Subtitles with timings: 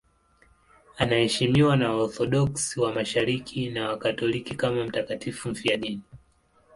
[0.97, 6.01] Anaheshimiwa na Waorthodoksi wa Mashariki na Wakatoliki kama mtakatifu mfiadini.